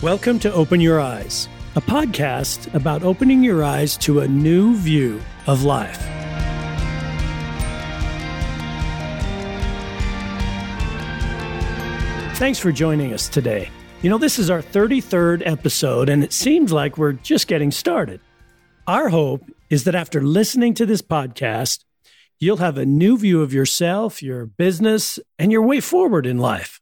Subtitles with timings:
[0.00, 5.20] Welcome to Open Your Eyes, a podcast about opening your eyes to a new view
[5.48, 5.98] of life.
[12.36, 13.70] Thanks for joining us today.
[14.02, 18.20] You know, this is our 33rd episode, and it seems like we're just getting started.
[18.86, 21.82] Our hope is that after listening to this podcast,
[22.38, 26.80] you'll have a new view of yourself, your business, and your way forward in life.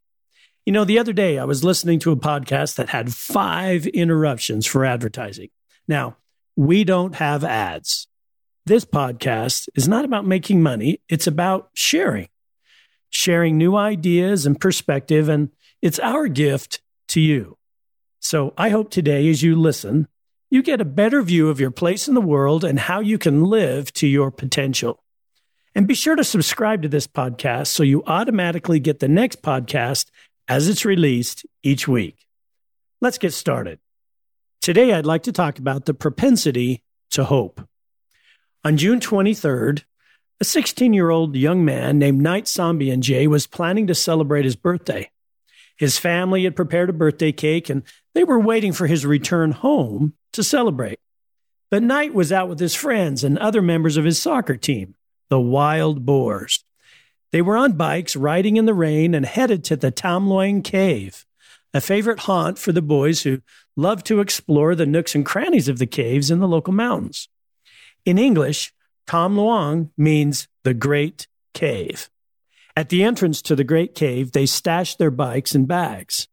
[0.66, 4.66] You know, the other day I was listening to a podcast that had five interruptions
[4.66, 5.50] for advertising.
[5.86, 6.16] Now,
[6.56, 8.08] we don't have ads.
[8.64, 12.30] This podcast is not about making money, it's about sharing,
[13.10, 15.50] sharing new ideas and perspective, and
[15.82, 17.58] it's our gift to you.
[18.18, 20.08] So I hope today, as you listen,
[20.50, 23.44] you get a better view of your place in the world and how you can
[23.44, 25.00] live to your potential.
[25.76, 30.06] And be sure to subscribe to this podcast so you automatically get the next podcast
[30.48, 32.26] as it's released each week.
[33.00, 33.78] Let's get started.
[34.62, 37.60] Today, I'd like to talk about the propensity to hope.
[38.64, 39.84] On June 23rd,
[40.40, 45.10] a 16 year old young man named Night Sompiangjai was planning to celebrate his birthday.
[45.76, 47.82] His family had prepared a birthday cake and
[48.14, 50.98] they were waiting for his return home to celebrate.
[51.70, 54.94] But Night was out with his friends and other members of his soccer team,
[55.30, 56.64] the Wild Boars.
[57.32, 61.26] They were on bikes, riding in the rain, and headed to the Luang Cave,
[61.74, 63.42] a favorite haunt for the boys who
[63.76, 67.28] love to explore the nooks and crannies of the caves in the local mountains.
[68.04, 68.72] In English,
[69.06, 72.08] Tham Luang means the Great Cave.
[72.76, 76.28] At the entrance to the Great Cave, they stashed their bikes and bags.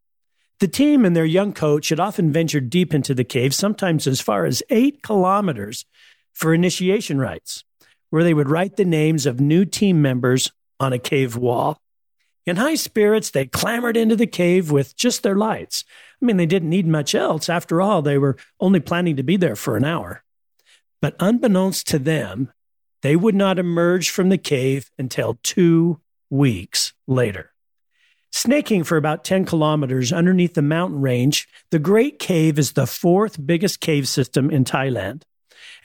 [0.60, 4.22] The team and their young coach had often ventured deep into the cave, sometimes as
[4.22, 5.86] far as eight kilometers,
[6.32, 7.64] for initiation rites,
[8.10, 11.80] where they would write the names of new team members on a cave wall.
[12.46, 15.86] In high spirits, they clambered into the cave with just their lights.
[16.22, 17.48] I mean, they didn't need much else.
[17.48, 20.24] After all, they were only planning to be there for an hour.
[21.02, 22.52] But unbeknownst to them,
[23.02, 26.00] they would not emerge from the cave until two
[26.30, 27.52] weeks later.
[28.32, 33.46] Snaking for about 10 kilometers underneath the mountain range, the Great Cave is the fourth
[33.46, 35.22] biggest cave system in Thailand.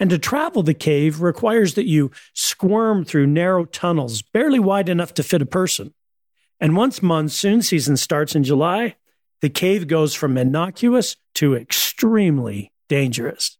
[0.00, 5.14] And to travel the cave requires that you squirm through narrow tunnels, barely wide enough
[5.14, 5.94] to fit a person.
[6.60, 8.96] And once monsoon season starts in July,
[9.40, 13.58] the cave goes from innocuous to extremely dangerous.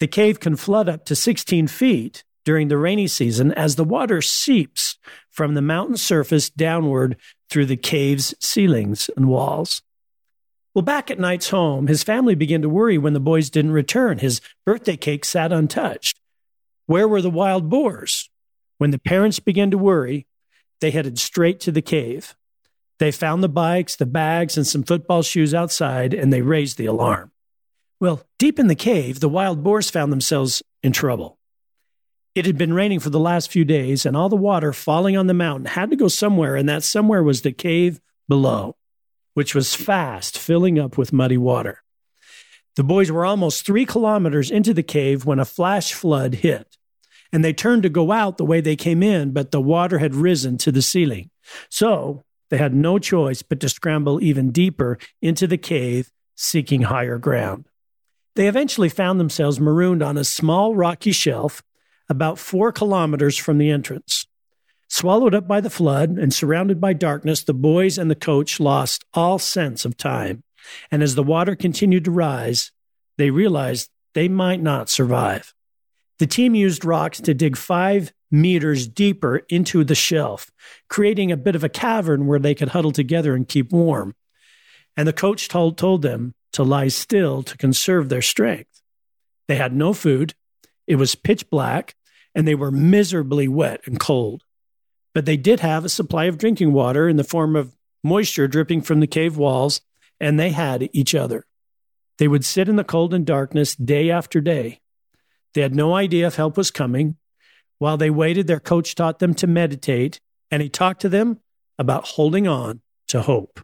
[0.00, 4.20] The cave can flood up to 16 feet during the rainy season as the water
[4.20, 4.98] seeps
[5.30, 7.16] from the mountain surface downward
[7.48, 9.82] through the cave's ceilings and walls.
[10.74, 14.18] Well, back at Night's home, his family began to worry when the boys didn't return.
[14.18, 16.18] His birthday cake sat untouched.
[16.86, 18.30] Where were the wild boars?
[18.78, 20.26] When the parents began to worry,
[20.80, 22.34] they headed straight to the cave.
[22.98, 26.86] They found the bikes, the bags, and some football shoes outside, and they raised the
[26.86, 27.32] alarm.
[28.00, 31.38] Well, deep in the cave, the wild boars found themselves in trouble.
[32.34, 35.26] It had been raining for the last few days, and all the water falling on
[35.26, 38.76] the mountain had to go somewhere, and that somewhere was the cave below
[39.34, 41.82] which was fast filling up with muddy water.
[42.76, 46.78] The boys were almost three kilometers into the cave when a flash flood hit,
[47.32, 50.14] and they turned to go out the way they came in, but the water had
[50.14, 51.30] risen to the ceiling.
[51.68, 57.18] So they had no choice but to scramble even deeper into the cave, seeking higher
[57.18, 57.66] ground.
[58.34, 61.62] They eventually found themselves marooned on a small rocky shelf
[62.08, 64.26] about four kilometers from the entrance.
[64.92, 69.06] Swallowed up by the flood and surrounded by darkness, the boys and the coach lost
[69.14, 70.42] all sense of time.
[70.90, 72.72] And as the water continued to rise,
[73.16, 75.54] they realized they might not survive.
[76.18, 80.50] The team used rocks to dig five meters deeper into the shelf,
[80.90, 84.14] creating a bit of a cavern where they could huddle together and keep warm.
[84.94, 88.82] And the coach told, told them to lie still to conserve their strength.
[89.48, 90.34] They had no food,
[90.86, 91.94] it was pitch black,
[92.34, 94.44] and they were miserably wet and cold.
[95.14, 98.82] But they did have a supply of drinking water in the form of moisture dripping
[98.82, 99.80] from the cave walls,
[100.20, 101.46] and they had each other.
[102.18, 104.80] They would sit in the cold and darkness day after day.
[105.54, 107.16] They had no idea if help was coming.
[107.78, 110.20] While they waited, their coach taught them to meditate,
[110.50, 111.40] and he talked to them
[111.78, 113.60] about holding on to hope.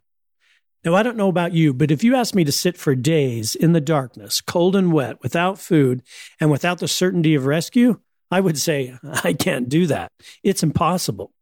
[0.85, 3.55] Now, I don't know about you, but if you asked me to sit for days
[3.55, 6.03] in the darkness, cold and wet, without food,
[6.41, 10.13] and without the certainty of rescue, I would say, I can't do that.
[10.43, 11.33] It's impossible.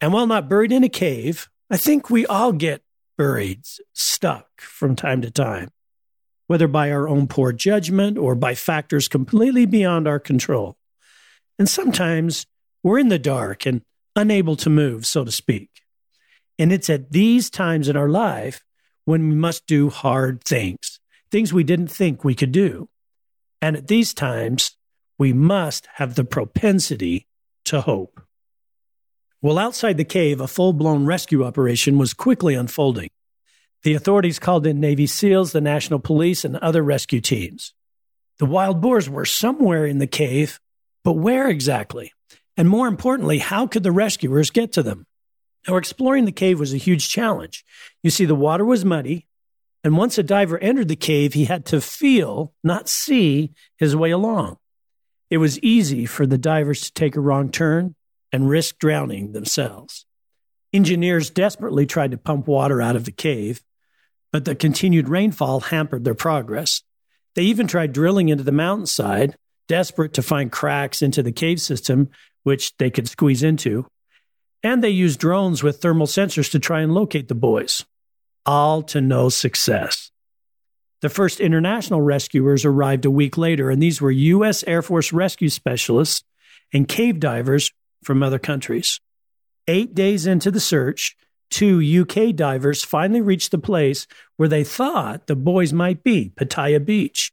[0.00, 2.82] And while not buried in a cave, I think we all get
[3.16, 3.62] buried,
[3.92, 5.70] stuck from time to time,
[6.46, 10.76] whether by our own poor judgment or by factors completely beyond our control.
[11.58, 12.46] And sometimes
[12.82, 13.82] we're in the dark and
[14.14, 15.68] unable to move, so to speak.
[16.58, 18.64] And it's at these times in our life
[19.04, 21.00] when we must do hard things.
[21.30, 22.88] things we didn't think we could do.
[23.60, 24.76] And at these times,
[25.18, 27.26] we must have the propensity
[27.64, 28.20] to hope.
[29.40, 33.10] Well, outside the cave, a full blown rescue operation was quickly unfolding.
[33.84, 37.72] The authorities called in Navy SEALs, the National Police, and other rescue teams.
[38.38, 40.58] The wild boars were somewhere in the cave,
[41.04, 42.12] but where exactly?
[42.56, 45.06] And more importantly, how could the rescuers get to them?
[45.68, 47.64] Now, exploring the cave was a huge challenge.
[48.02, 49.28] You see, the water was muddy,
[49.84, 54.10] and once a diver entered the cave, he had to feel, not see, his way
[54.10, 54.56] along.
[55.30, 57.94] It was easy for the divers to take a wrong turn
[58.32, 60.06] and risk drowning themselves.
[60.72, 63.62] Engineers desperately tried to pump water out of the cave,
[64.32, 66.82] but the continued rainfall hampered their progress.
[67.34, 69.36] They even tried drilling into the mountainside,
[69.66, 72.10] desperate to find cracks into the cave system,
[72.42, 73.86] which they could squeeze into.
[74.62, 77.84] And they used drones with thermal sensors to try and locate the boys,
[78.44, 80.10] all to no success.
[81.00, 84.64] The first international rescuers arrived a week later, and these were U.S.
[84.66, 86.24] Air Force rescue specialists
[86.72, 87.70] and cave divers
[88.02, 89.00] from other countries.
[89.66, 91.16] Eight days into the search,
[91.50, 94.06] two UK divers finally reached the place
[94.36, 97.32] where they thought the boys might be, Pattaya Beach,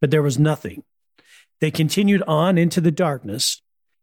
[0.00, 0.82] but there was nothing.
[1.60, 3.62] They continued on into the darkness,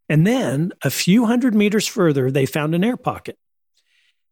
[0.10, 3.38] and then a few hundred meters further, they found an air pocket.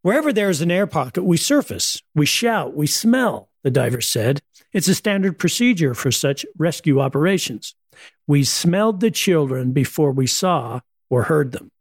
[0.01, 4.41] Wherever there is an air pocket, we surface, we shout, we smell, the diver said.
[4.71, 7.75] It's a standard procedure for such rescue operations.
[8.27, 11.71] We smelled the children before we saw or heard them.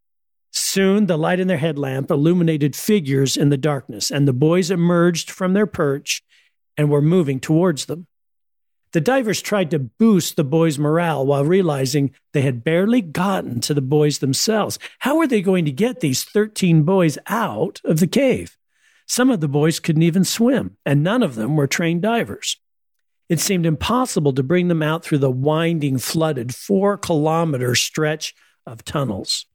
[0.50, 5.30] Soon the light in their headlamp illuminated figures in the darkness, and the boys emerged
[5.30, 6.22] from their perch
[6.76, 8.06] and were moving towards them.
[8.92, 13.74] The divers tried to boost the boys' morale while realizing they had barely gotten to
[13.74, 14.78] the boys themselves.
[15.00, 18.56] How were they going to get these 13 boys out of the cave?
[19.06, 22.58] Some of the boys couldn't even swim, and none of them were trained divers.
[23.28, 28.34] It seemed impossible to bring them out through the winding, flooded, four kilometer stretch
[28.68, 29.46] of tunnels.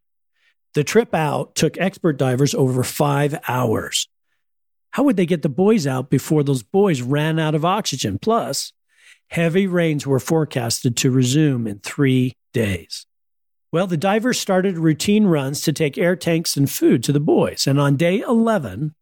[0.74, 4.08] The trip out took expert divers over five hours.
[4.92, 8.20] How would they get the boys out before those boys ran out of oxygen?
[8.20, 8.74] Plus,
[9.30, 13.06] heavy rains were forecasted to resume in three days.
[13.72, 17.66] Well, the divers started routine runs to take air tanks and food to the boys.
[17.66, 18.94] And on day 11,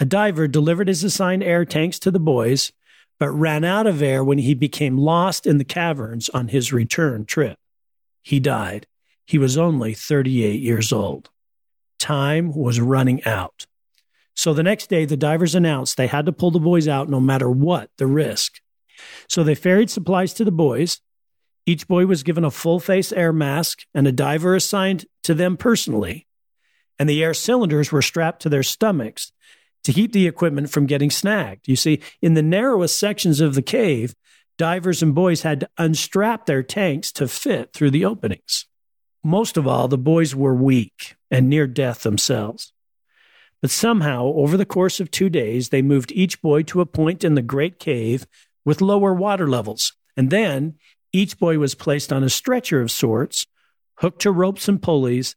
[0.00, 2.72] a diver delivered his assigned air tanks to the boys,
[3.20, 7.26] but ran out of air when he became lost in the caverns on his return
[7.26, 7.58] trip.
[8.22, 8.86] He died.
[9.26, 11.30] He was only 38 years old.
[11.98, 13.66] Time was running out.
[14.34, 17.20] So the next day, the divers announced they had to pull the boys out no
[17.20, 18.60] matter what the risk.
[19.28, 21.00] So they ferried supplies to the boys.
[21.66, 25.56] Each boy was given a full face air mask and a diver assigned to them
[25.56, 26.26] personally.
[26.98, 29.32] And the air cylinders were strapped to their stomachs
[29.84, 31.68] to keep the equipment from getting snagged.
[31.68, 34.14] You see, in the narrowest sections of the cave,
[34.58, 38.66] divers and boys had to unstrap their tanks to fit through the openings.
[39.26, 42.74] Most of all, the boys were weak and near death themselves.
[43.62, 47.24] But somehow, over the course of two days, they moved each boy to a point
[47.24, 48.26] in the great cave
[48.66, 49.94] with lower water levels.
[50.14, 50.74] And then
[51.10, 53.46] each boy was placed on a stretcher of sorts,
[53.96, 55.36] hooked to ropes and pulleys,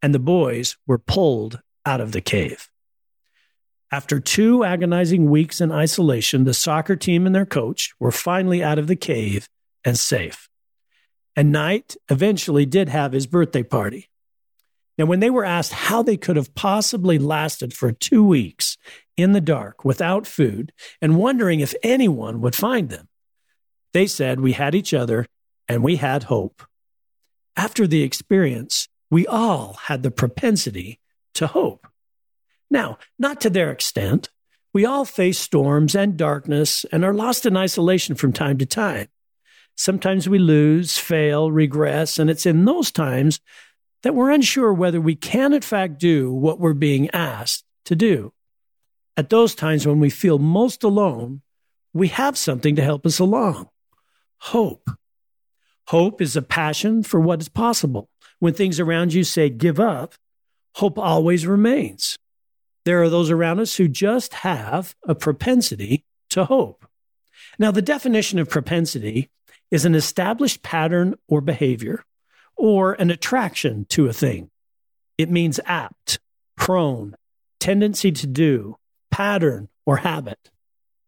[0.00, 2.70] and the boys were pulled out of the cave.
[3.92, 8.78] After two agonizing weeks in isolation, the soccer team and their coach were finally out
[8.78, 9.50] of the cave
[9.84, 10.48] and safe
[11.36, 14.08] and Night eventually did have his birthday party.
[14.98, 18.78] Now, when they were asked how they could have possibly lasted for two weeks
[19.16, 23.08] in the dark without food and wondering if anyone would find them,
[23.92, 25.26] they said, We had each other
[25.68, 26.62] and we had hope.
[27.56, 31.00] After the experience, we all had the propensity
[31.34, 31.86] to hope.
[32.70, 34.30] Now, not to their extent.
[34.72, 39.08] We all face storms and darkness and are lost in isolation from time to time.
[39.76, 43.40] Sometimes we lose, fail, regress, and it's in those times
[44.02, 48.32] that we're unsure whether we can, in fact, do what we're being asked to do.
[49.16, 51.42] At those times when we feel most alone,
[51.92, 53.68] we have something to help us along
[54.38, 54.90] hope.
[55.88, 58.08] Hope is a passion for what is possible.
[58.38, 60.14] When things around you say give up,
[60.74, 62.18] hope always remains.
[62.84, 66.86] There are those around us who just have a propensity to hope.
[67.58, 69.30] Now, the definition of propensity
[69.70, 72.04] is an established pattern or behavior,
[72.56, 74.50] or an attraction to a thing.
[75.18, 76.18] It means apt,
[76.56, 77.16] prone,
[77.60, 78.76] tendency to do,
[79.10, 80.50] pattern, or habit.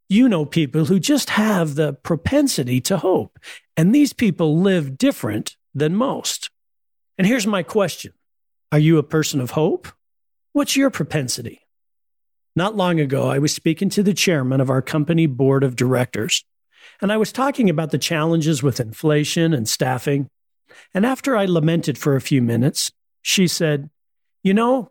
[0.08, 3.38] You know people who just have the propensity to hope,
[3.76, 6.50] and these people live different than most.
[7.18, 8.12] And here's my question
[8.72, 9.88] Are you a person of hope?
[10.52, 11.60] What's your propensity?
[12.56, 16.44] Not long ago, I was speaking to the chairman of our company board of directors.
[17.00, 20.28] And I was talking about the challenges with inflation and staffing.
[20.94, 22.92] And after I lamented for a few minutes,
[23.22, 23.90] she said,
[24.42, 24.90] You know,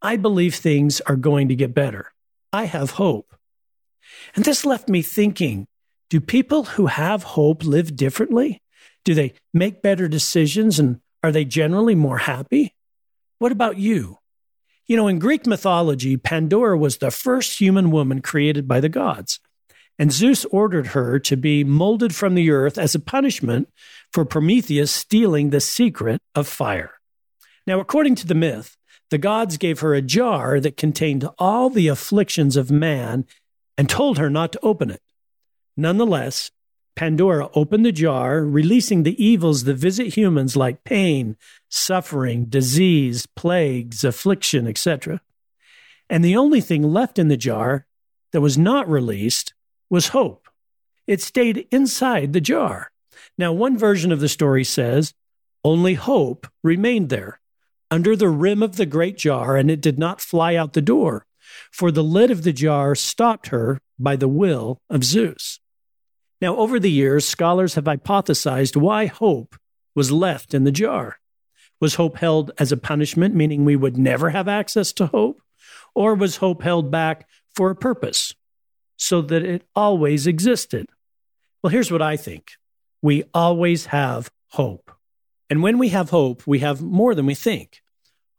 [0.00, 2.12] I believe things are going to get better.
[2.52, 3.34] I have hope.
[4.34, 5.66] And this left me thinking
[6.10, 8.62] do people who have hope live differently?
[9.04, 12.74] Do they make better decisions and are they generally more happy?
[13.38, 14.18] What about you?
[14.86, 19.38] You know, in Greek mythology, Pandora was the first human woman created by the gods.
[19.98, 23.68] And Zeus ordered her to be molded from the earth as a punishment
[24.12, 26.92] for Prometheus stealing the secret of fire.
[27.66, 28.76] Now, according to the myth,
[29.10, 33.26] the gods gave her a jar that contained all the afflictions of man
[33.76, 35.02] and told her not to open it.
[35.76, 36.50] Nonetheless,
[36.96, 41.36] Pandora opened the jar, releasing the evils that visit humans like pain,
[41.68, 45.20] suffering, disease, plagues, affliction, etc.
[46.10, 47.86] And the only thing left in the jar
[48.32, 49.54] that was not released
[49.90, 50.48] was hope.
[51.06, 52.90] It stayed inside the jar.
[53.36, 55.14] Now, one version of the story says
[55.64, 57.40] only hope remained there,
[57.90, 61.26] under the rim of the great jar, and it did not fly out the door,
[61.72, 65.60] for the lid of the jar stopped her by the will of Zeus.
[66.40, 69.56] Now, over the years, scholars have hypothesized why hope
[69.94, 71.18] was left in the jar.
[71.80, 75.40] Was hope held as a punishment, meaning we would never have access to hope?
[75.94, 78.34] Or was hope held back for a purpose,
[78.98, 80.86] so that it always existed?
[81.62, 82.52] Well, here's what I think
[83.00, 84.90] we always have hope.
[85.48, 87.80] And when we have hope, we have more than we think.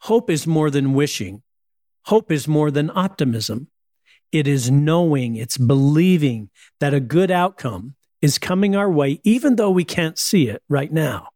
[0.03, 1.41] Hope is more than wishing,
[2.03, 3.67] hope is more than optimism.
[4.31, 9.71] It is knowing, it's believing that a good outcome is coming our way, even though
[9.71, 11.29] we can't see it right now.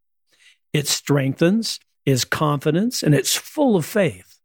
[0.74, 4.38] It strengthens, is confidence, and it's full of faith.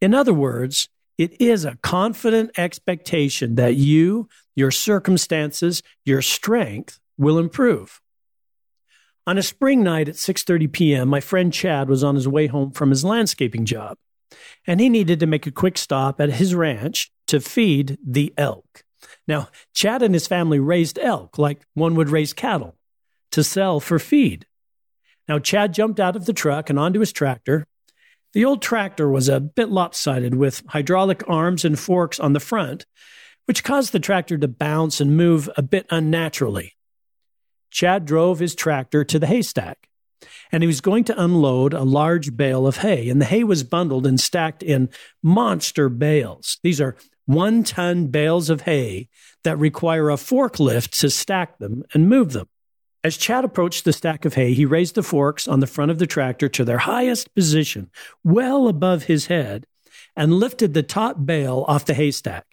[0.00, 7.38] In other words, it is a confident expectation that you, your circumstances, your strength will
[7.38, 8.00] improve.
[9.26, 12.72] On a spring night at 6:30 p.m., my friend Chad was on his way home
[12.72, 13.96] from his landscaping job,
[14.66, 18.84] and he needed to make a quick stop at his ranch to feed the elk.
[19.26, 22.76] Now, Chad and his family raised elk like one would raise cattle
[23.32, 24.46] to sell for feed.
[25.26, 27.66] Now, Chad jumped out of the truck and onto his tractor.
[28.34, 32.84] The old tractor was a bit lopsided with hydraulic arms and forks on the front,
[33.46, 36.72] which caused the tractor to bounce and move a bit unnaturally.
[37.70, 39.88] Chad drove his tractor to the haystack
[40.50, 43.08] and he was going to unload a large bale of hay.
[43.08, 44.88] And the hay was bundled and stacked in
[45.22, 46.58] monster bales.
[46.62, 49.08] These are one ton bales of hay
[49.44, 52.48] that require a forklift to stack them and move them.
[53.04, 55.98] As Chad approached the stack of hay, he raised the forks on the front of
[55.98, 57.90] the tractor to their highest position,
[58.24, 59.66] well above his head,
[60.16, 62.46] and lifted the top bale off the haystack.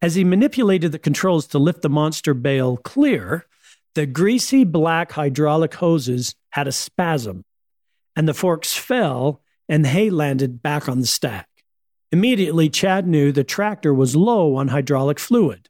[0.00, 3.46] As he manipulated the controls to lift the monster bale clear,
[3.96, 7.44] the greasy black hydraulic hoses had a spasm,
[8.14, 11.48] and the forks fell and the hay landed back on the stack.
[12.12, 15.68] Immediately, Chad knew the tractor was low on hydraulic fluid,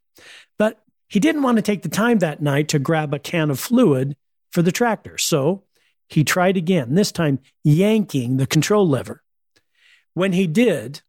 [0.59, 0.84] but
[1.15, 4.17] he didn't want to take the time that night to grab a can of fluid
[4.51, 5.17] for the tractor.
[5.17, 5.63] So
[6.09, 9.23] he tried again, this time yanking the control lever.
[10.15, 11.03] When he did,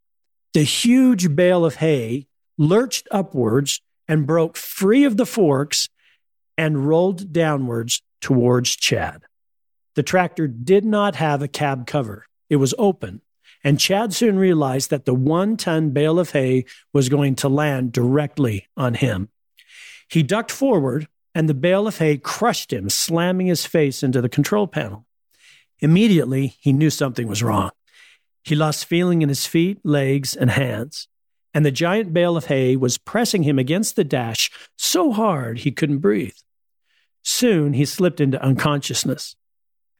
[0.54, 5.88] the huge bale of hay lurched upwards and broke free of the forks
[6.56, 9.24] and rolled downwards towards Chad.
[9.96, 12.26] The tractor did not have a cab cover.
[12.48, 13.22] It was open,
[13.64, 17.90] and Chad soon realized that the one ton bale of hay was going to land
[17.90, 19.30] directly on him.
[20.08, 24.28] He ducked forward, and the bale of hay crushed him, slamming his face into the
[24.28, 25.06] control panel.
[25.80, 27.70] Immediately, he knew something was wrong.
[28.42, 31.08] He lost feeling in his feet, legs, and hands,
[31.52, 35.72] and the giant bale of hay was pressing him against the dash so hard he
[35.72, 36.36] couldn't breathe.
[37.22, 39.36] Soon he slipped into unconsciousness.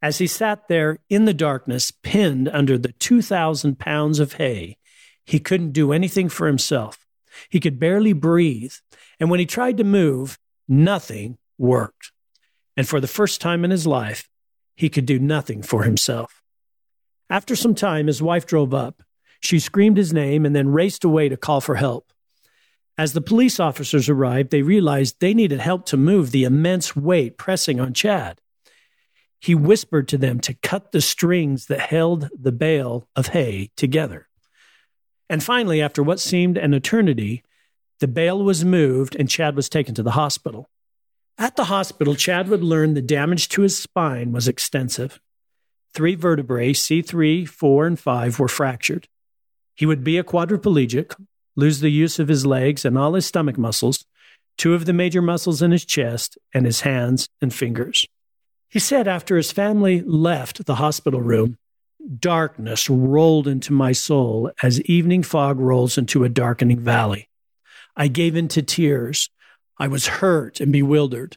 [0.01, 4.77] As he sat there in the darkness, pinned under the 2,000 pounds of hay,
[5.25, 7.06] he couldn't do anything for himself.
[7.49, 8.75] He could barely breathe.
[9.21, 10.39] And when he tried to move,
[10.69, 12.13] nothing worked.
[12.77, 14.29] And for the first time in his life,
[14.77, 16.43] he could do nothing for himself.
[17.31, 19.03] After some time, his wife drove up.
[19.41, 22.13] She screamed his name and then raced away to call for help.
[22.99, 27.37] As the police officers arrived, they realized they needed help to move the immense weight
[27.37, 28.41] pressing on Chad.
[29.39, 34.29] He whispered to them to cut the strings that held the bale of hay together.
[35.29, 37.43] And finally, after what seemed an eternity,
[38.01, 40.69] the bale was moved and Chad was taken to the hospital.
[41.39, 45.21] At the hospital, Chad would learn the damage to his spine was extensive.
[45.93, 49.09] Three vertebrae, C3, 4, and 5, were fractured.
[49.75, 51.15] He would be a quadriplegic,
[51.55, 54.05] lose the use of his legs and all his stomach muscles,
[54.57, 58.07] two of the major muscles in his chest, and his hands and fingers.
[58.69, 61.57] He said after his family left the hospital room,
[62.19, 67.29] darkness rolled into my soul as evening fog rolls into a darkening valley.
[67.97, 69.31] I gave in to tears.
[69.79, 71.37] I was hurt and bewildered.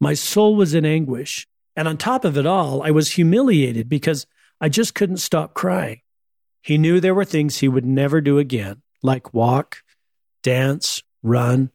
[0.00, 1.46] My soul was in anguish.
[1.76, 4.26] And on top of it all, I was humiliated because
[4.60, 6.00] I just couldn't stop crying.
[6.62, 9.82] He knew there were things he would never do again, like walk,
[10.42, 11.70] dance, run,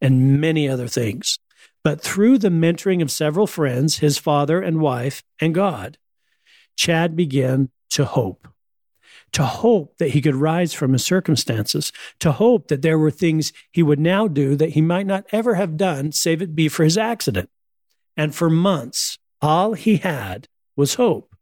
[0.00, 1.38] and many other things.
[1.82, 5.98] But through the mentoring of several friends, his father and wife, and God,
[6.76, 8.48] Chad began to hope.
[9.32, 13.52] To hope that he could rise from his circumstances, to hope that there were things
[13.72, 16.84] he would now do that he might not ever have done, save it be for
[16.84, 17.50] his accident.
[18.16, 21.34] And for months, all he had was hope.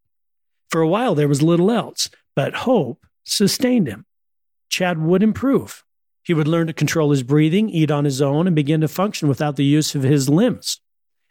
[0.70, 4.06] For a while, there was little else, but hope sustained him.
[4.68, 5.84] Chad would improve.
[6.22, 9.28] He would learn to control his breathing, eat on his own, and begin to function
[9.28, 10.80] without the use of his limbs.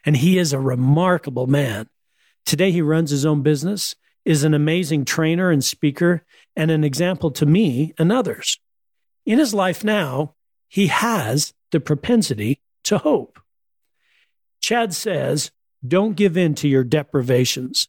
[0.06, 1.88] And he is a remarkable man.
[2.44, 6.24] Today, he runs his own business, is an amazing trainer and speaker,
[6.56, 8.58] and an example to me and others.
[9.26, 10.34] In his life now,
[10.68, 13.38] he has the propensity to hope.
[14.60, 15.50] Chad says,
[15.86, 17.88] Don't give in to your deprivations,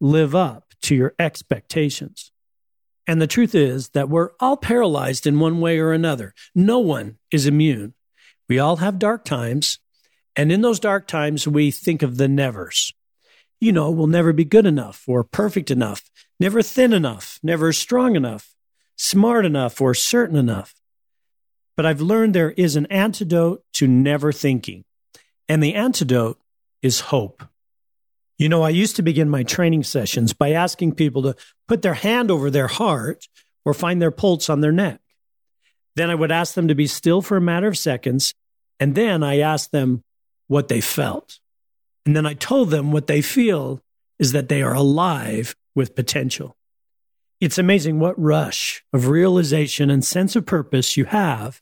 [0.00, 2.30] live up to your expectations.
[3.06, 6.34] And the truth is that we're all paralyzed in one way or another.
[6.54, 7.94] No one is immune.
[8.48, 9.78] We all have dark times.
[10.36, 12.94] And in those dark times, we think of the nevers.
[13.62, 18.16] You know, we'll never be good enough or perfect enough, never thin enough, never strong
[18.16, 18.56] enough,
[18.96, 20.74] smart enough, or certain enough.
[21.76, 24.82] But I've learned there is an antidote to never thinking.
[25.48, 26.40] And the antidote
[26.82, 27.44] is hope.
[28.36, 31.36] You know, I used to begin my training sessions by asking people to
[31.68, 33.28] put their hand over their heart
[33.64, 34.98] or find their pulse on their neck.
[35.94, 38.34] Then I would ask them to be still for a matter of seconds.
[38.80, 40.02] And then I asked them
[40.48, 41.38] what they felt.
[42.04, 43.80] And then I told them what they feel
[44.18, 46.56] is that they are alive with potential.
[47.40, 51.60] It's amazing what rush of realization and sense of purpose you have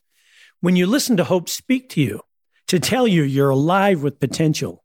[0.59, 2.21] when you listen to hope speak to you,
[2.67, 4.83] to tell you you're alive with potential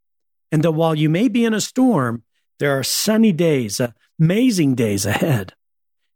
[0.51, 2.23] and that while you may be in a storm,
[2.59, 3.81] there are sunny days,
[4.19, 5.53] amazing days ahead,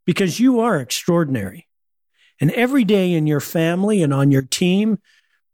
[0.07, 1.69] because you are extraordinary.
[2.41, 4.99] And every day in your family and on your team,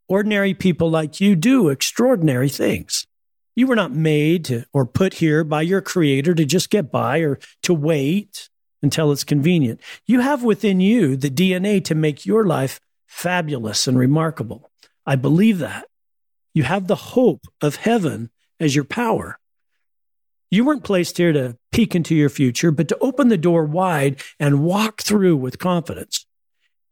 [0.07, 3.06] ordinary people like you do extraordinary things.
[3.57, 7.21] You were not made to, or put here by your creator to just get by
[7.21, 8.49] or to wait
[8.83, 9.81] until it's convenient.
[10.05, 14.69] You have within you the DNA to make your life fabulous and remarkable.
[15.07, 15.87] I believe that.
[16.53, 19.39] You have the hope of heaven as your power.
[20.51, 24.21] You weren't placed here to peek into your future, but to open the door wide
[24.39, 26.27] and walk through with confidence.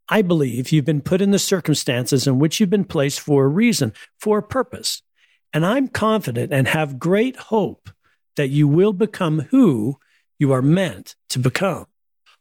[0.09, 3.49] I believe you've been put in the circumstances in which you've been placed for a
[3.49, 5.03] reason, for a purpose.
[5.53, 7.89] And I'm confident and have great hope
[8.35, 9.97] that you will become who
[10.37, 11.85] you are meant to become.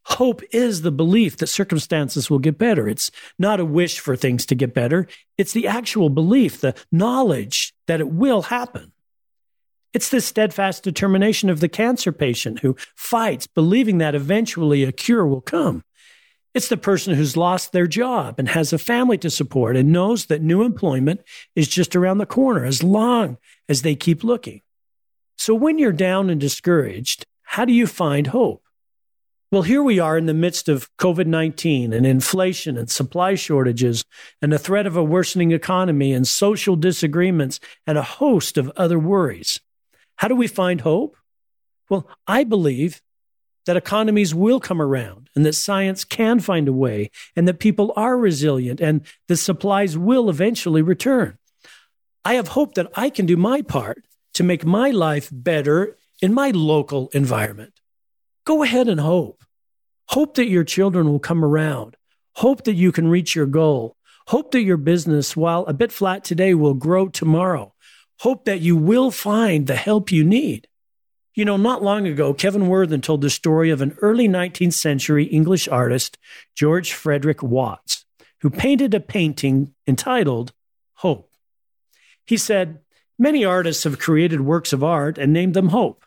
[0.06, 2.88] Hope is the belief that circumstances will get better.
[2.88, 5.08] It's not a wish for things to get better.
[5.38, 8.92] It's the actual belief, the knowledge that it will happen.
[9.94, 15.26] It's the steadfast determination of the cancer patient who fights, believing that eventually a cure
[15.26, 15.84] will come.
[16.54, 20.26] It's the person who's lost their job and has a family to support and knows
[20.26, 21.20] that new employment
[21.56, 23.38] is just around the corner as long
[23.68, 24.62] as they keep looking.
[25.36, 28.62] So when you're down and discouraged, how do you find hope?
[29.50, 34.04] Well, here we are in the midst of COVID 19 and inflation and supply shortages
[34.40, 38.98] and the threat of a worsening economy and social disagreements and a host of other
[38.98, 39.60] worries.
[40.16, 41.16] How do we find hope?
[41.88, 43.02] Well, I believe
[43.66, 47.92] that economies will come around and that science can find a way and that people
[47.96, 51.38] are resilient and the supplies will eventually return.
[52.24, 56.32] I have hope that I can do my part to make my life better in
[56.32, 57.80] my local environment.
[58.44, 59.44] Go ahead and hope.
[60.08, 61.96] Hope that your children will come around.
[62.36, 63.96] Hope that you can reach your goal.
[64.28, 67.74] Hope that your business, while a bit flat today, will grow tomorrow
[68.20, 70.66] hope that you will find the help you need.
[71.34, 75.24] You know, not long ago, Kevin Worthen told the story of an early 19th century
[75.24, 76.16] English artist,
[76.54, 78.04] George Frederick Watts,
[78.40, 80.52] who painted a painting entitled
[80.98, 81.30] Hope.
[82.24, 82.78] He said,
[83.18, 86.04] Many artists have created works of art and named them Hope.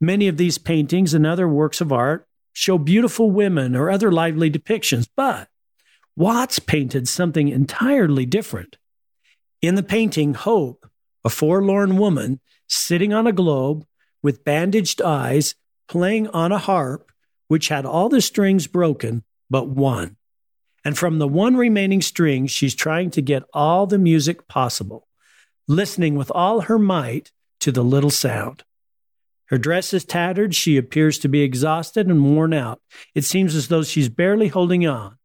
[0.00, 4.50] Many of these paintings and other works of art show beautiful women or other lively
[4.50, 5.48] depictions, but
[6.16, 8.76] Watts painted something entirely different.
[9.60, 10.88] In the painting, Hope
[11.24, 13.84] a forlorn woman sitting on a globe
[14.24, 15.54] with bandaged eyes,
[15.86, 17.12] playing on a harp
[17.46, 20.16] which had all the strings broken but one.
[20.82, 25.06] And from the one remaining string, she's trying to get all the music possible,
[25.68, 28.64] listening with all her might to the little sound.
[29.46, 30.54] Her dress is tattered.
[30.54, 32.80] She appears to be exhausted and worn out.
[33.14, 35.18] It seems as though she's barely holding on.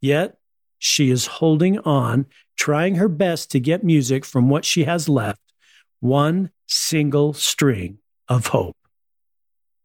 [0.00, 0.36] Yet,
[0.78, 2.26] she is holding on,
[2.56, 5.40] trying her best to get music from what she has left
[6.00, 8.76] one single string of hope.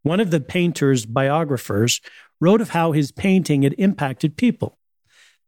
[0.04, 2.02] One of the painter's biographers
[2.39, 4.78] wrote of how his painting had impacted people.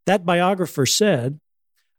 [0.05, 1.39] That biographer said,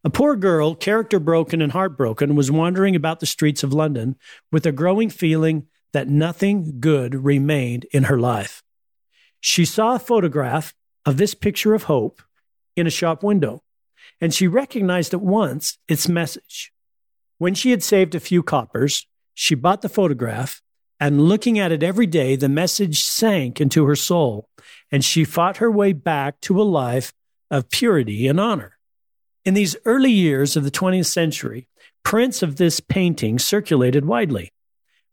[0.04, 4.16] A poor girl, character broken and heartbroken, was wandering about the streets of London
[4.50, 8.62] with a growing feeling that nothing good remained in her life.
[9.40, 10.74] She saw a photograph
[11.06, 12.22] of this picture of hope
[12.76, 13.62] in a shop window,
[14.20, 16.72] and she recognized at once its message.
[17.38, 20.60] When she had saved a few coppers, she bought the photograph,
[21.00, 24.48] and looking at it every day, the message sank into her soul,
[24.92, 27.14] and she fought her way back to a life
[27.50, 28.76] of purity and honor.
[29.44, 31.66] In these early years of the 20th century,
[32.04, 34.52] prints of this painting circulated widely.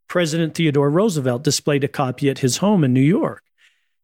[0.08, 3.42] President Theodore Roosevelt displayed a copy at his home in New York.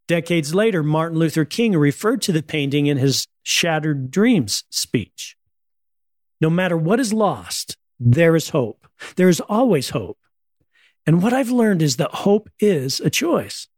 [0.09, 5.37] Decades later, Martin Luther King referred to the painting in his Shattered Dreams speech.
[6.41, 8.87] No matter what is lost, there is hope.
[9.17, 10.19] There is always hope.
[11.07, 13.69] And what I've learned is that hope is a choice.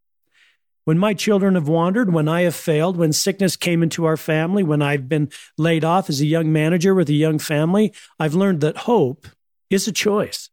[0.85, 4.63] When my children have wandered, when I have failed, when sickness came into our family,
[4.63, 8.61] when I've been laid off as a young manager with a young family, I've learned
[8.61, 9.27] that hope
[9.69, 10.49] is a choice.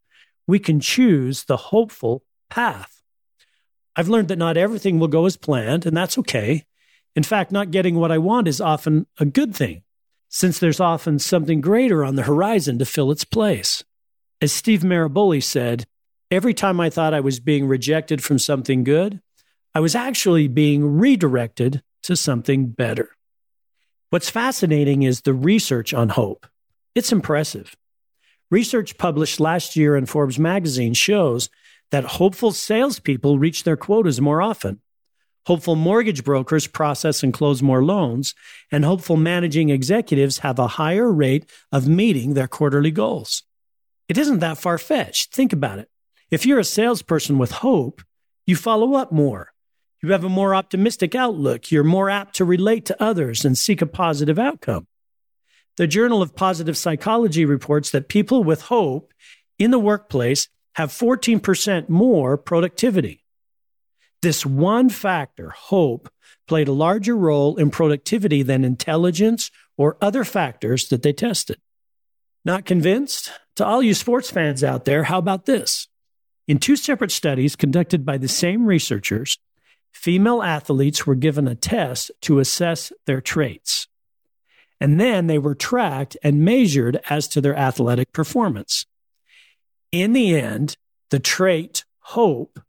[0.48, 3.00] We can choose the hopeful path.
[3.94, 6.64] I've learned that not everything will go as planned, and that's okay.
[7.14, 9.84] In fact, not getting what I want is often a good thing,
[10.28, 13.84] since there's often something greater on the horizon to fill its place.
[14.40, 15.86] As Steve Maraboli said,
[16.30, 19.20] every time I thought I was being rejected from something good,
[19.74, 23.10] I was actually being redirected to something better.
[24.10, 26.46] What's fascinating is the research on hope.
[26.94, 27.74] It's impressive.
[28.50, 31.48] Research published last year in Forbes magazine shows
[31.90, 34.80] that hopeful salespeople reach their quotas more often.
[35.46, 38.34] Hopeful mortgage brokers process and close more loans,
[38.70, 43.42] and hopeful managing executives have a higher rate of meeting their quarterly goals.
[44.08, 45.34] It isn't that far fetched.
[45.34, 45.88] Think about it.
[46.34, 48.02] If you're a salesperson with hope,
[48.44, 49.52] you follow up more.
[50.02, 51.70] You have a more optimistic outlook.
[51.70, 54.88] You're more apt to relate to others and seek a positive outcome.
[55.76, 59.14] The Journal of Positive Psychology reports that people with hope
[59.60, 63.22] in the workplace have 14% more productivity.
[64.20, 66.10] This one factor, hope,
[66.48, 71.58] played a larger role in productivity than intelligence or other factors that they tested.
[72.44, 73.30] Not convinced?
[73.54, 75.86] To all you sports fans out there, how about this?
[76.46, 79.38] In two separate studies conducted by the same researchers,
[79.92, 83.88] female athletes were given a test to assess their traits.
[84.80, 88.84] And then they were tracked and measured as to their athletic performance.
[89.90, 90.76] In the end,
[91.10, 92.60] the trait hope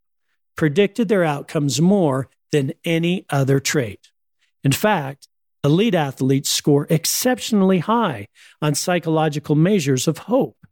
[0.55, 4.11] predicted their outcomes more than any other trait.
[4.63, 5.27] In fact,
[5.63, 8.27] elite athletes score exceptionally high
[8.61, 10.64] on psychological measures of hope,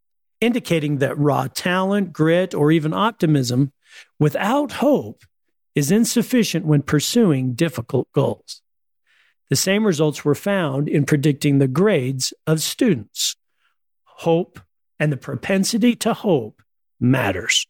[0.43, 3.71] indicating that raw talent, grit, or even optimism
[4.19, 5.23] without hope
[5.73, 8.61] is insufficient when pursuing difficult goals.
[9.49, 13.35] The same results were found in predicting the grades of students.
[14.03, 14.59] Hope
[14.99, 16.61] and the propensity to hope
[16.99, 17.65] matters.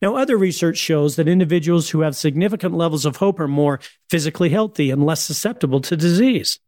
[0.00, 4.50] Now, other research shows that individuals who have significant levels of hope are more physically
[4.50, 6.60] healthy and less susceptible to disease.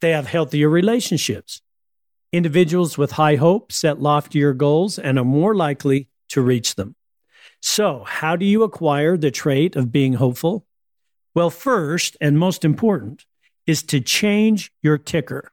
[0.00, 1.60] They have healthier relationships.
[2.32, 6.94] Individuals with high hope set loftier goals and are more likely to reach them.
[7.62, 10.66] So, how do you acquire the trait of being hopeful?
[11.34, 13.24] Well, first and most important
[13.66, 15.52] is to change your ticker.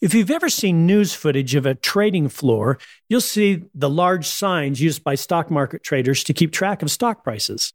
[0.00, 4.80] If you've ever seen news footage of a trading floor, you'll see the large signs
[4.80, 7.72] used by stock market traders to keep track of stock prices.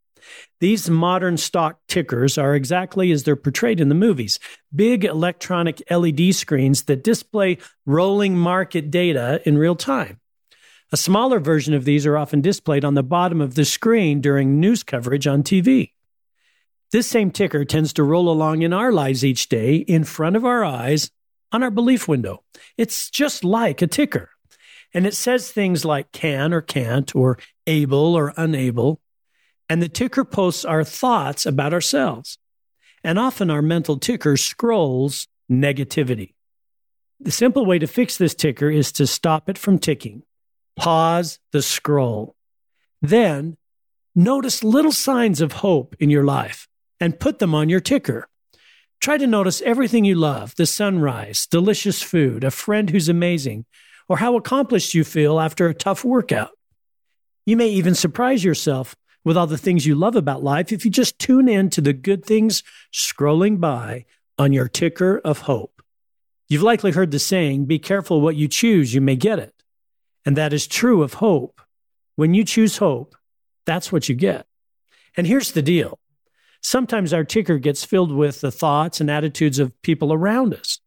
[0.60, 4.40] These modern stock tickers are exactly as they're portrayed in the movies
[4.74, 10.20] big electronic LED screens that display rolling market data in real time.
[10.92, 14.60] A smaller version of these are often displayed on the bottom of the screen during
[14.60, 15.92] news coverage on TV.
[16.92, 20.46] This same ticker tends to roll along in our lives each day in front of
[20.46, 21.10] our eyes
[21.52, 22.44] on our belief window.
[22.78, 24.30] It's just like a ticker.
[24.94, 29.02] And it says things like can or can't, or able or unable.
[29.69, 32.38] And the ticker posts our thoughts about ourselves.
[33.04, 36.34] And often our mental ticker scrolls negativity.
[37.19, 40.23] The simple way to fix this ticker is to stop it from ticking.
[40.75, 42.36] Pause the scroll.
[43.01, 43.58] Then
[44.13, 46.67] notice little signs of hope in your life
[46.99, 48.28] and put them on your ticker.
[48.99, 53.65] Try to notice everything you love the sunrise, delicious food, a friend who's amazing,
[54.08, 56.51] or how accomplished you feel after a tough workout.
[57.45, 58.95] You may even surprise yourself
[59.26, 61.92] with all the things you love about life if you just tune in to the
[61.92, 64.06] good things scrolling by
[64.38, 65.82] on your ticker of hope.
[66.48, 69.54] You've likely heard the saying, be careful what you choose, you may get it.
[70.26, 71.60] And that is true of hope.
[72.16, 73.16] When you choose hope,
[73.66, 74.46] that's what you get.
[75.18, 76.00] And here's the deal
[76.62, 80.80] sometimes our ticker gets filled with the thoughts and attitudes of people around us.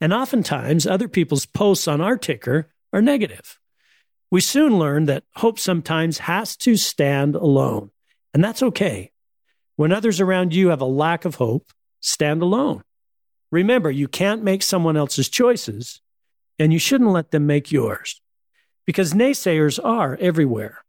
[0.00, 3.58] And oftentimes, other people's posts on our ticker are negative.
[4.32, 7.90] We soon learn that hope sometimes has to stand alone,
[8.32, 9.12] and that's okay.
[9.76, 11.66] When others around you have a lack of hope,
[12.00, 12.82] stand alone.
[13.50, 16.00] Remember, you can't make someone else's choices,
[16.58, 18.22] and you shouldn't let them make yours
[18.86, 20.82] because naysayers are everywhere.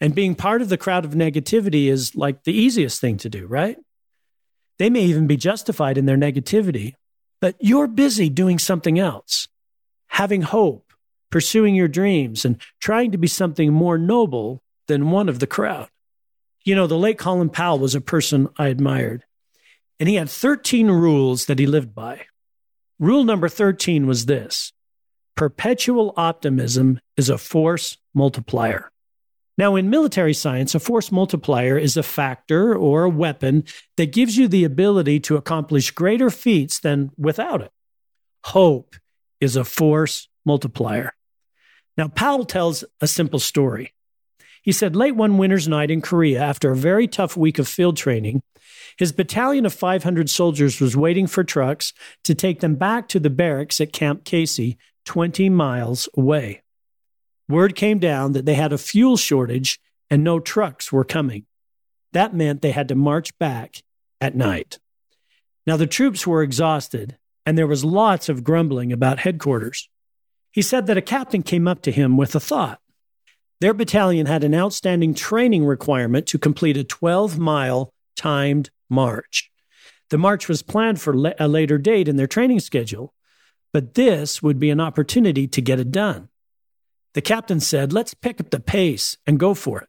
[0.00, 3.46] And being part of the crowd of negativity is like the easiest thing to do,
[3.46, 3.76] right?
[4.78, 6.94] They may even be justified in their negativity,
[7.42, 9.48] but you're busy doing something else,
[10.06, 10.89] having hope,
[11.30, 15.88] pursuing your dreams, and trying to be something more noble than one of the crowd.
[16.64, 19.24] You know, the late Colin Powell was a person I admired,
[19.98, 22.26] and he had 13 rules that he lived by.
[22.98, 24.72] Rule number 13 was this
[25.36, 28.90] perpetual optimism is a force multiplier.
[29.56, 33.64] Now, in military science, a force multiplier is a factor or a weapon
[33.96, 37.70] that gives you the ability to accomplish greater feats than without it.
[38.44, 38.96] Hope
[39.40, 41.12] is a force multiplier.
[41.96, 43.94] Now, Powell tells a simple story.
[44.62, 47.96] He said, late one winter's night in Korea, after a very tough week of field
[47.96, 48.42] training,
[48.96, 51.92] his battalion of 500 soldiers was waiting for trucks
[52.24, 54.76] to take them back to the barracks at Camp Casey,
[55.06, 56.62] 20 miles away
[57.50, 61.44] word came down that they had a fuel shortage and no trucks were coming.
[62.12, 63.82] That meant they had to march back
[64.20, 64.78] at night.
[65.66, 69.88] Now, the troops were exhausted, and there was lots of grumbling about headquarters.
[70.52, 72.80] He said that a captain came up to him with a thought.
[73.60, 79.50] Their battalion had an outstanding training requirement to complete a 12 mile timed march.
[80.08, 83.14] The march was planned for a later date in their training schedule,
[83.72, 86.28] but this would be an opportunity to get it done.
[87.14, 89.88] The captain said, Let's pick up the pace and go for it.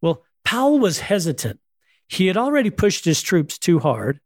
[0.00, 1.60] Well, Powell was hesitant.
[2.08, 4.20] He had already pushed his troops too hard,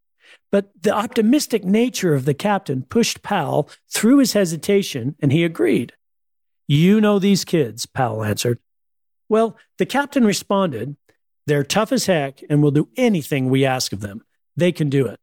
[0.51, 5.93] but the optimistic nature of the captain pushed Powell through his hesitation, and he agreed.
[6.69, 8.59] You know these kids, Powell answered.
[9.29, 10.97] Well, the captain responded,
[11.47, 14.25] They're tough as heck and will do anything we ask of them.
[14.57, 15.21] They can do it.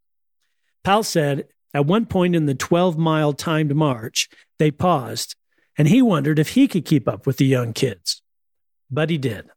[0.83, 5.35] Powell said, At one point in the 12 mile timed march, they paused
[5.77, 8.21] and he wondered if he could keep up with the young kids.
[8.91, 9.49] But he did.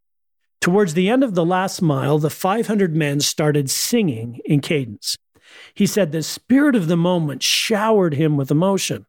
[0.61, 5.17] Towards the end of the last mile, the 500 men started singing in cadence.
[5.75, 9.07] He said the spirit of the moment showered him with emotion.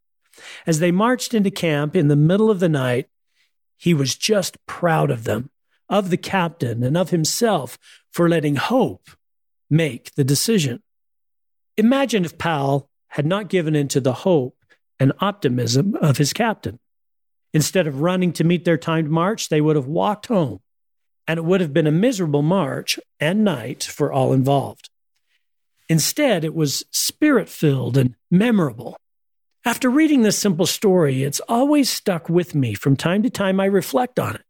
[0.65, 3.08] As they marched into camp in the middle of the night,
[3.78, 5.50] he was just proud of them,
[5.89, 7.78] of the captain, and of himself
[8.12, 9.10] for letting hope
[9.69, 10.82] make the decision.
[11.78, 14.58] Imagine if Powell had not given in to the hope
[15.00, 16.80] and optimism of his captain.
[17.54, 20.60] Instead of running to meet their timed march, they would have walked home,
[21.28, 24.89] and it would have been a miserable march and night for all involved.
[25.89, 28.97] Instead, it was spirit filled and memorable.
[29.63, 32.73] After reading this simple story, it's always stuck with me.
[32.73, 34.43] From time to time, I reflect on it.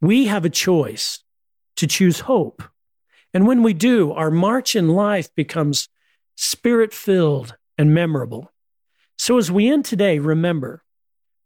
[0.00, 1.22] We have a choice
[1.76, 2.62] to choose hope.
[3.32, 5.88] And when we do, our march in life becomes
[6.36, 8.52] spirit filled and memorable.
[9.18, 10.82] So as we end today, remember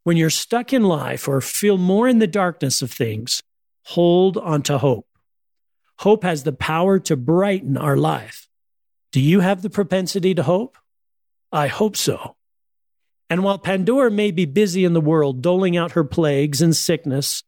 [0.04, 3.42] when you're stuck in life or feel more in the darkness of things,
[3.84, 5.06] hold on to hope.
[5.98, 8.48] Hope has the power to brighten our life.
[9.12, 10.78] Do you have the propensity to hope?
[11.52, 12.36] I hope so.
[13.28, 17.42] And while Pandora may be busy in the world doling out her plagues and sickness,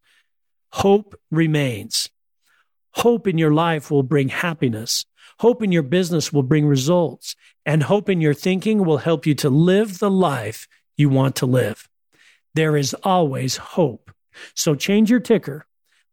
[0.72, 2.08] hope remains.
[2.94, 5.04] Hope in your life will bring happiness.
[5.38, 7.34] Hope in your business will bring results.
[7.64, 11.46] And hope in your thinking will help you to live the life you want to
[11.46, 11.88] live
[12.54, 14.10] there is always hope.
[14.54, 15.66] So change your ticker.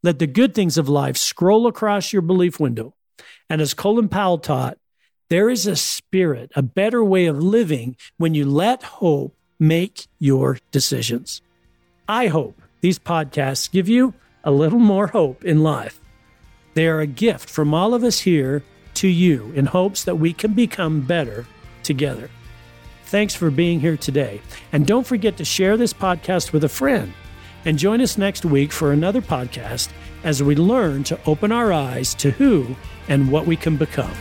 [0.04, 2.96] Let the good things of life scroll across your belief window.
[3.50, 4.78] And as Colin Powell taught,
[5.30, 10.58] there is a spirit, a better way of living when you let hope make your
[10.72, 11.42] decisions.
[12.08, 16.00] I hope these podcasts give you a little more hope in life.
[16.74, 18.63] They are a gift from all of us here
[18.96, 21.46] to you in hopes that we can become better
[21.84, 22.32] together.
[23.06, 24.42] Thanks for being here today.
[24.72, 27.13] And don't forget to share this podcast with a friend.
[27.65, 29.89] And join us next week for another podcast
[30.24, 32.76] as we learn to open our eyes to who
[33.08, 34.13] and what we can become.